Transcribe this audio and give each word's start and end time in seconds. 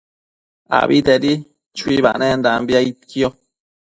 Abitedi 0.79 1.33
chuibanenda 1.77 2.49
aidquio 2.79 3.29